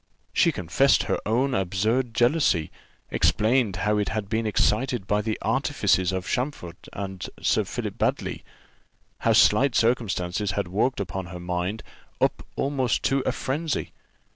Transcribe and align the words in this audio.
She 0.33 0.51
confessed 0.51 1.03
her 1.03 1.19
own 1.27 1.53
absurd 1.53 2.15
jealousy, 2.15 2.71
explained 3.11 3.75
how 3.85 3.99
it 3.99 4.09
had 4.09 4.29
been 4.29 4.47
excited 4.47 5.05
by 5.05 5.21
the 5.21 5.37
artifices 5.43 6.11
of 6.11 6.25
Champfort 6.25 6.87
and 6.91 7.23
Sir 7.39 7.65
Philip 7.65 7.99
Baddely, 7.99 8.43
how 9.19 9.33
slight 9.33 9.75
circumstances 9.75 10.53
had 10.53 10.67
worked 10.69 10.99
her 11.07 11.39
mind 11.39 11.83
up 12.19 12.41
almost 12.55 13.03
to 13.03 13.21
frenzy. 13.31 13.91